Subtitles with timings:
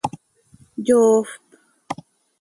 [0.85, 1.37] Yoofp.